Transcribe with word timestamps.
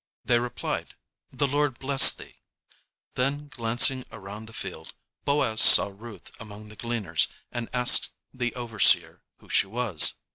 They 0.25 0.39
replied, 0.39 0.95
"The 1.31 1.47
Lord 1.47 1.77
bless 1.77 2.11
thee." 2.11 2.37
Then 3.13 3.49
glancing 3.49 4.03
around 4.11 4.47
the 4.47 4.51
field, 4.51 4.95
Boaz 5.25 5.61
saw 5.61 5.91
Ruth 5.95 6.31
among 6.39 6.69
the 6.69 6.75
gleaners 6.75 7.27
and 7.51 7.69
asked 7.71 8.15
the 8.33 8.51
overseer 8.55 9.21
who 9.37 9.47
she 9.49 9.67
was. 9.67 10.13